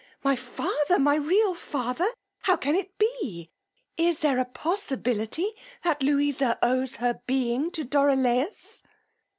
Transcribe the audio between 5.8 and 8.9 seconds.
that Louisa owes her being to Dorilaus!